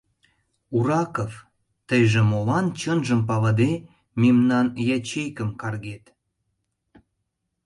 [0.77, 1.31] —Ураков,
[1.87, 3.71] тыйже молан, чынжым палыде,
[4.21, 6.03] мемнан ячейкым каргет?